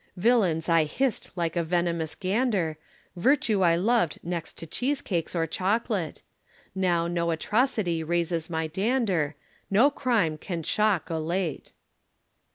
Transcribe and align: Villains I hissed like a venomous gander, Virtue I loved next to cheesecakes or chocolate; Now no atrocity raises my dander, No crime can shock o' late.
Villains 0.17 0.67
I 0.67 0.85
hissed 0.85 1.29
like 1.35 1.55
a 1.55 1.61
venomous 1.61 2.15
gander, 2.15 2.79
Virtue 3.15 3.61
I 3.61 3.75
loved 3.75 4.17
next 4.23 4.57
to 4.57 4.65
cheesecakes 4.65 5.35
or 5.35 5.45
chocolate; 5.45 6.23
Now 6.73 7.05
no 7.07 7.29
atrocity 7.29 8.03
raises 8.03 8.49
my 8.49 8.65
dander, 8.65 9.35
No 9.69 9.91
crime 9.91 10.39
can 10.39 10.63
shock 10.63 11.11
o' 11.11 11.19
late. 11.19 11.71